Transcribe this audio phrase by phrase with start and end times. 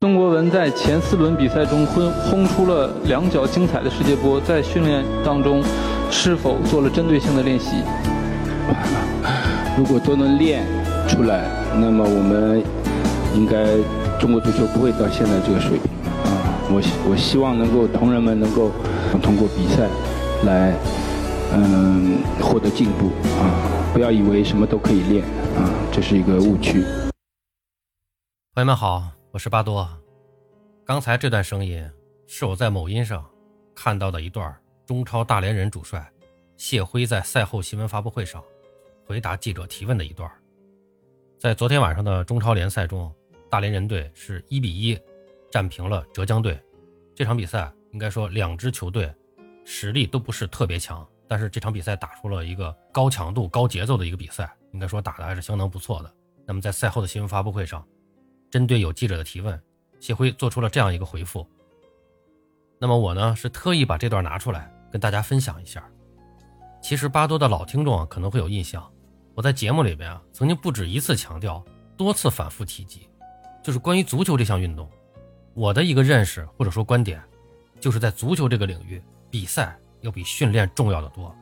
[0.00, 5.64] 曾国文在前四轮比赛中轰轰出了两脚精彩的世界波，在训练当中
[6.10, 7.76] 是否做了针对性的练习？
[9.74, 10.66] 如果都能练
[11.08, 11.46] 出来，
[11.80, 12.62] 那么我们
[13.34, 13.64] 应该
[14.20, 15.90] 中国足球不会到现在这个水平
[16.24, 16.44] 啊！
[16.68, 18.70] 我我希望能够同仁们能够
[19.22, 19.88] 通过比赛
[20.44, 20.74] 来
[21.54, 23.06] 嗯获得进步
[23.40, 23.48] 啊！
[23.94, 25.24] 不要以为什么都可以练
[25.56, 26.82] 啊，这是一个误区。
[28.54, 29.15] 朋友们好。
[29.36, 29.86] 我是巴多，
[30.82, 31.86] 刚才这段声音
[32.26, 33.22] 是我在某音上
[33.74, 36.10] 看到的一段中超大连人主帅
[36.56, 38.42] 谢辉在赛后新闻发布会上
[39.04, 40.26] 回答记者提问的一段。
[41.38, 43.14] 在昨天晚上的中超联赛中，
[43.50, 44.98] 大连人队是一比一
[45.50, 46.58] 战平了浙江队。
[47.14, 49.14] 这场比赛应该说两支球队
[49.66, 56.10] 实力都不是特别强，但是这场比赛打出了一个高强度、高节奏的一个比赛，应该说打的还是相当不错的。
[56.46, 57.86] 那么在赛后的新闻发布会上。
[58.50, 59.60] 针对有记者的提问，
[60.00, 61.46] 谢辉做出了这样一个回复。
[62.78, 65.82] 那么我呢是特意把这段拿出来跟大家分享一下。
[66.82, 68.88] 其实巴多的老听众啊可能会有印象，
[69.34, 71.64] 我在节目里边啊曾经不止一次强调，
[71.96, 73.08] 多次反复提及，
[73.62, 74.88] 就是关于足球这项运动，
[75.54, 77.22] 我的一个认识或者说观点，
[77.80, 81.34] 就是在足球这个领域，比赛要比训练重要的多。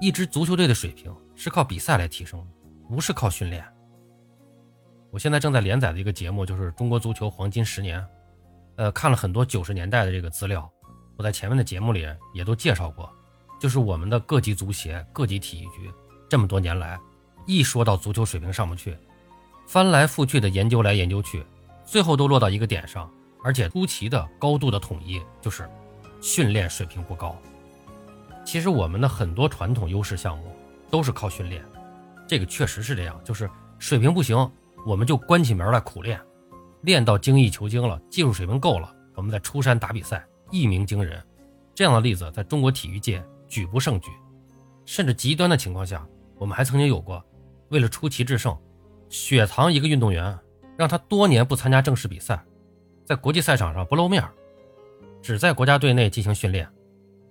[0.00, 2.46] 一支足球队的水平是靠比赛来提升，
[2.88, 3.64] 不是靠训练。
[5.10, 8.00] 我现在正在连载的一个节目就是《中国足球黄金十年》，
[8.76, 10.70] 呃，看了很多九十年代的这个资料。
[11.16, 13.10] 我在前面的节目里也都介绍过，
[13.58, 15.90] 就是我们的各级足协、各级体育局
[16.28, 16.98] 这么多年来，
[17.46, 18.96] 一说到足球水平上不去，
[19.66, 21.44] 翻来覆去的研究来研究去，
[21.84, 23.10] 最后都落到一个点上，
[23.42, 25.68] 而且出奇的高度的统一，就是
[26.20, 27.36] 训练水平不高。
[28.44, 30.54] 其实我们的很多传统优势项目
[30.90, 31.64] 都是靠训练，
[32.28, 34.36] 这个确实是这样，就是水平不行。
[34.88, 36.18] 我们就关起门来苦练，
[36.80, 41.22] 练到精益求精了，技术水平够了，我们再出山打比赛，一鸣惊人。
[41.74, 44.10] 这样的例子在中国体育界举不胜举，
[44.86, 46.08] 甚至极端的情况下，
[46.38, 47.22] 我们还曾经有过，
[47.68, 48.56] 为了出奇制胜，
[49.10, 50.34] 雪藏一个运动员，
[50.74, 52.42] 让他多年不参加正式比赛，
[53.04, 54.24] 在国际赛场上不露面，
[55.20, 56.66] 只在国家队内进行训练，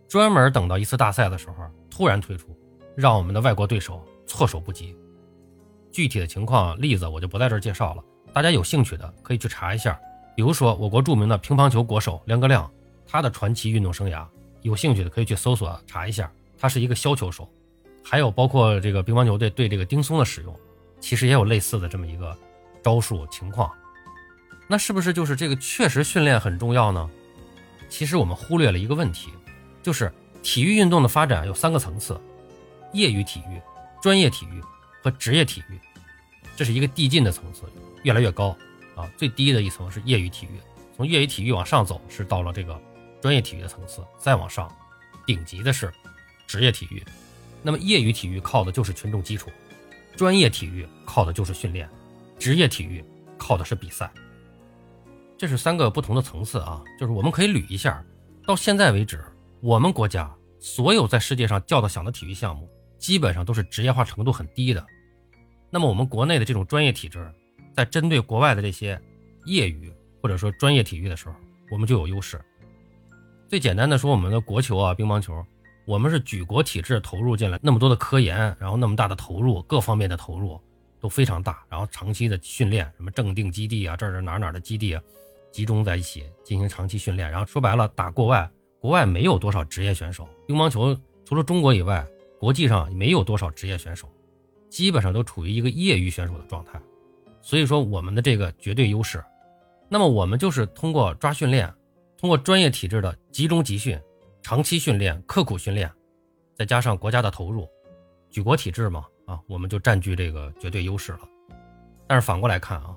[0.08, 1.56] 专门等到一次大赛的时候
[1.90, 2.56] 突然推出，
[2.96, 4.96] 让我们的外国对手措手不及。
[5.92, 8.04] 具体的情况例子我就不在这儿介绍了，
[8.34, 10.00] 大家有兴趣的可以去查一下。
[10.36, 12.70] 比如说我国著名的乒乓球国手梁格亮，
[13.08, 14.26] 他的传奇运动生涯，
[14.62, 16.32] 有兴趣的可以去搜索查一下。
[16.60, 17.48] 他是一个削球手，
[18.04, 20.60] 还有包括这个乒乓球队对这个丁松的使用，
[21.00, 22.36] 其实也有类似的这么一个
[22.84, 23.72] 招数情况。
[24.68, 27.10] 那是不是就是这个确实训练很重要呢？
[27.90, 29.30] 其实我们忽略了一个问题，
[29.82, 30.12] 就是
[30.44, 32.20] 体育运动的发展有三个层次：
[32.92, 33.62] 业余体育、
[34.02, 34.62] 专业体育
[35.08, 35.80] 和职业体育。
[36.58, 37.64] 这是一个递进的层次，
[38.04, 38.50] 越来越高
[38.94, 39.10] 啊！
[39.16, 40.60] 最低的一层是业余体育，
[40.98, 42.78] 从业余体育往上走是到了这个
[43.22, 44.70] 专业体育的层次，再往上，
[45.26, 45.90] 顶级的是
[46.46, 47.02] 职业体育。
[47.64, 49.50] 那么业余体育靠的就是群众基础，
[50.18, 51.88] 专业体育靠的就是训练，
[52.38, 53.02] 职业体育
[53.38, 54.12] 靠的是比赛。
[55.38, 56.84] 这是三个不同的层次啊！
[57.00, 58.04] 就是我们可以捋一下，
[58.46, 59.24] 到现在为止，
[59.62, 60.30] 我们国家
[60.60, 64.84] 所有在世界上叫得响的体育项目，基本上都是职业化程度很低的。
[65.70, 67.30] 那么我们国内的这种专业体制，
[67.74, 69.00] 在针对国外的这些
[69.46, 69.92] 业余
[70.22, 71.36] 或者说专业体育的时候，
[71.70, 72.40] 我们就有优势。
[73.50, 75.46] 最简单的说，我们的国球啊，乒乓球，
[75.86, 80.60] 我们是举国体制投入进来那么多的科研，然后那么大的投入，各方面的投入
[81.00, 85.02] 都非常大，然后长期的训练，什么正定基地啊，这是哪哪的基地啊，
[85.52, 92.06] 集中在一起进行长期训练，然后说白了打国外，国外没有多少职业选手，乒乓球除了中国以外，
[92.40, 94.10] 国际上没有多少职业选手。
[94.70, 96.80] 基本上都处于一个业余选手的状态，
[97.42, 99.24] 所以说我们的这个绝对优势。
[99.90, 101.74] 那么我们就是通过抓训练，
[102.18, 104.00] 通过专业体制的集中集训、
[104.42, 105.90] 长期训练、刻苦训练，
[106.56, 107.68] 再加上国家的投入，
[108.30, 111.22] 举国体制嘛，啊，我们就占据这个绝对优势了。
[112.06, 112.96] 但是反过来看啊，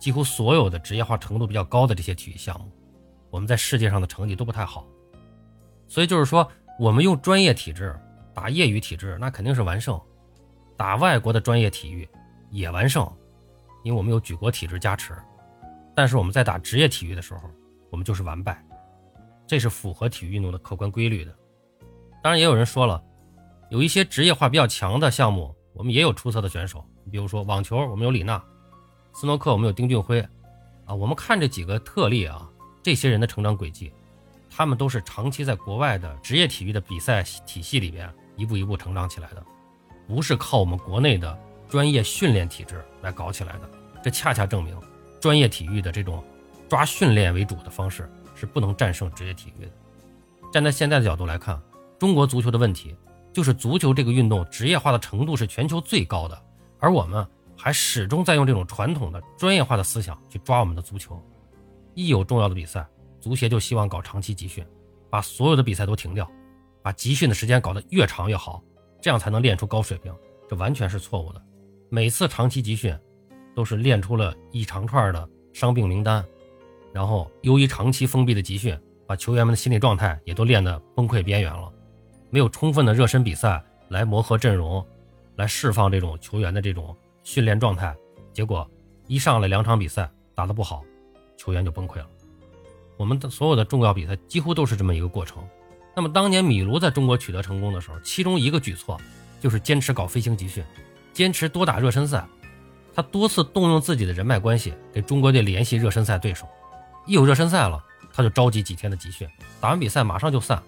[0.00, 2.70] 几乎所有的职业化程度比较高的这些体育项目，
[3.30, 4.84] 我们在世界上的成绩都不太好。
[5.86, 6.50] 所以就是说，
[6.80, 7.94] 我们用专业体制
[8.34, 10.00] 打业余体制，那肯定是完胜。
[10.76, 12.08] 打外国的专业体育
[12.50, 13.06] 也完胜，
[13.82, 15.14] 因为我们有举国体制加持。
[15.94, 17.42] 但是我们在打职业体育的时候，
[17.90, 18.64] 我们就是完败，
[19.46, 21.34] 这是符合体育运动的客观规律的。
[22.22, 23.02] 当然，也有人说了，
[23.70, 26.84] 有一些职业化比较强的项目，我们也有出色的选手。
[27.10, 28.40] 比如说网球，我们有李娜；
[29.12, 30.26] 斯诺克，我们有丁俊晖。
[30.84, 32.48] 啊，我们看这几个特例啊，
[32.82, 33.92] 这些人的成长轨迹，
[34.50, 39.44] 他们都是长期在国外的职业体育的比赛体系里边一步一步成长起来的。
[40.12, 41.38] 不是靠我们国内的
[41.70, 43.70] 专业训练体制来搞起来的，
[44.04, 44.78] 这恰恰证明
[45.18, 46.22] 专业体育的这种
[46.68, 49.72] 抓训练为主的方式是不能战胜职业体育的。
[50.52, 51.58] 站在现在的角度来看，
[51.98, 52.94] 中国足球的问题
[53.32, 56.38] 就是足球这个运动职业化的程度是全球最高的，
[56.78, 57.26] 而我们
[57.56, 61.18] 还始终在用这种传统的专业化的思想去抓我们的足球。
[61.94, 62.86] 一有重要的比赛，
[63.18, 64.62] 足协就希望搞长期集训，
[65.08, 66.30] 把所有的比赛都停掉，
[66.82, 68.62] 把集训的时间搞得越长越好，
[69.02, 70.14] 这样才能练出高水平。
[70.48, 71.42] 这完全是错误的。
[71.90, 72.96] 每次长期集训，
[73.54, 76.24] 都是练出了一长串的伤病名单，
[76.92, 81.70] 然后由于长期封闭的集训，把球员们的心理状态也都练得崩溃边缘了，
[82.30, 84.86] 没有充分的热身比赛来磨合阵容，
[85.36, 87.94] 来释放这种球员的这种训练状态，
[88.32, 88.66] 结果
[89.06, 90.82] 一上来两场比赛打得不好，
[91.36, 92.06] 球员就崩溃了。
[92.96, 95.42] 我们的所有的重要比赛几乎都是这么一个过程。
[95.94, 98.98] 那么当年米卢在中国取得成功的时候，其中一个举措
[99.40, 100.64] 就是坚持搞飞行集训。
[101.12, 102.26] 坚持多打热身赛，
[102.94, 106.48] 他多次动用自己的人脉关系给中国队联系热身赛对手。
[107.06, 107.82] 一有热身赛了，
[108.14, 109.28] 他就召集几天的集训，
[109.60, 110.62] 打完比赛马上就散。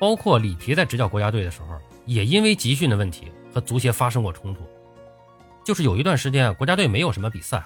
[0.00, 4.66] 包括里皮在执教国家队的时候，也因为集训的问题和足协发生过冲突。
[5.62, 7.62] 就是有一段时间，国家队没有什么比赛，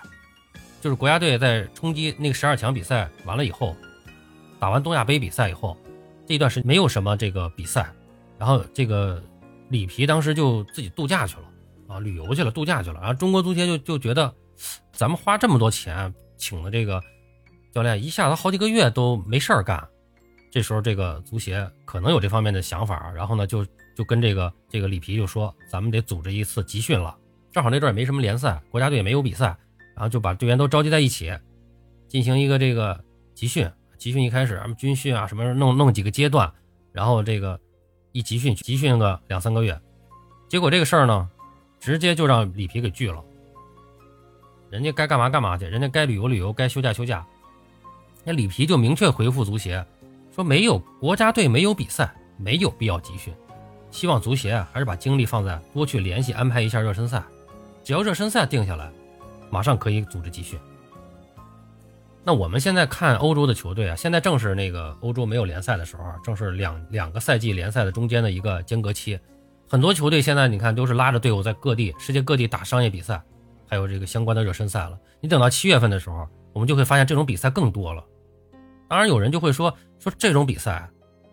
[0.82, 3.75] 就是国家队在冲击那个十二强比赛完了以后，
[4.58, 5.79] 打完东亚杯比赛以后，
[6.26, 7.92] 这一段时间没有什么这个比赛，
[8.38, 9.22] 然后这个
[9.68, 11.42] 里皮当时就自己度假去了。
[11.86, 12.98] 啊，旅游去了，度假去了。
[12.98, 14.34] 然后中国足协就就觉得，
[14.92, 16.98] 咱们花这么多钱请的这个
[17.72, 19.86] 教练，一下子好几个月都没事儿干。
[20.50, 27.14] 这时候这个足协可能有这方面的想法，然后呢就就跟这个这个里皮就说，咱们得组织一次集训了。
[27.52, 29.56] 正好那阵也没什么联赛，国家队也没有比赛，
[29.94, 31.32] 然后就把队员都召集在一起，
[32.08, 32.98] 进行一个这个
[33.34, 33.70] 集训。
[33.99, 36.52] 集训一开始，什么军训啊，什么弄弄几个阶段，
[36.93, 37.61] 然后这个
[38.12, 39.81] 一集训集训个两三个月，
[40.49, 41.31] 结果这个事儿呢。
[41.81, 43.23] 直接就让里皮给拒了，
[44.70, 47.23] 人家该干嘛干嘛去，人家该旅游旅游，该休假休假。
[48.25, 49.85] 那里皮就明确回复足协，
[50.35, 53.35] 说没有国家队没有比赛，没有必要集训，
[53.91, 57.23] 希望足协还是把精力放在多去联系安排一下热身赛，
[57.82, 58.91] 只要热身赛定下来，
[59.50, 60.58] 马上可以组织集训。
[62.26, 69.18] 那我们现在看欧洲的球队啊，现在正是那个欧洲没有联赛的时候，正是两两个赛季联赛的中间的一个间隔期。
[69.68, 73.22] 很多球队现在你看都是拉着队伍在各地、世界各地打商业比赛，
[73.68, 74.98] 还有这个相关的热身赛了。
[75.20, 78.02] 你等到七月份的时候，我们就会发现这种比赛更多了。
[78.88, 80.88] 当然有人就会说说这种比赛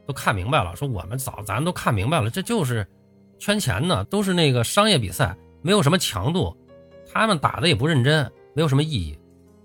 [0.05, 2.85] 都看明白了，说我们早咱都看明白了，这就是
[3.39, 6.53] 圈钱呢，都是那个商业比赛，没有什么强度，
[7.13, 9.17] 他们打的也不认真，没有什么意义。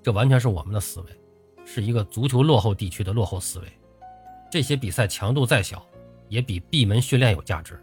[0.06, 1.06] 这完全是我们的思维，
[1.64, 3.67] 是一个足球落后地区的落后思维。
[4.49, 5.85] 这些比赛强度再小，
[6.29, 7.76] 也比闭门训练有价值。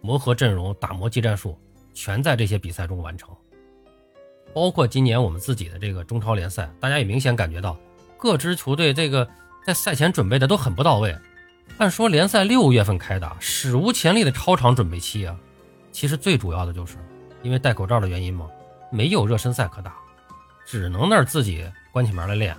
[0.00, 1.58] 磨合阵容、打磨技战术，
[1.92, 3.28] 全在这些比赛中完成。
[4.54, 7.76] 包括今年我们自己的这个中超联赛，大家也明显感觉到，
[8.16, 9.28] 各支球队这个
[9.66, 11.12] 在赛前准备的都很不到位。
[11.78, 15.36] 按说联赛六月份开打，史无前例的超长准备期啊。
[15.90, 16.96] 其实最主要的就是
[17.42, 18.48] 因为戴口罩的原因嘛，
[18.92, 19.96] 没有热身赛可打，
[20.64, 22.56] 只能那儿自己关起门来练。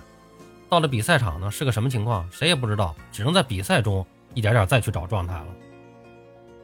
[0.68, 5.46] 到了比赛场呢，是个什么情况，谁也不知道，只能在比赛中一点点再去找状态了。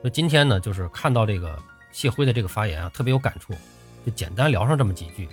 [0.03, 1.59] 那今天呢，就是看到这个
[1.93, 3.53] 谢辉的这个发言啊，特别有感触，
[4.07, 5.29] 就简单聊上这么几句，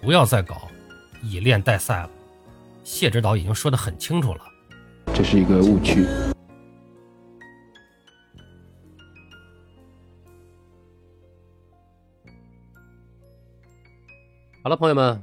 [0.00, 0.68] 不要再搞
[1.22, 2.10] 以练代赛了。
[2.82, 4.40] 谢指导已经说得很清楚了，
[5.14, 6.06] 这是一个误区。
[14.64, 15.22] 好了，朋友们，